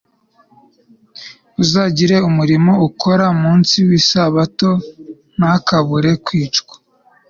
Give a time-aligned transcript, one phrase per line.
[1.61, 4.69] Uzagira umurimo akora ku munsi wisabato
[5.37, 6.75] ntakabure kwicwa